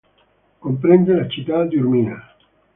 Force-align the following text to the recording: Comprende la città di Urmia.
Comprende 0.59 1.13
la 1.13 1.27
città 1.27 1.63
di 1.65 1.77
Urmia. 1.77 2.33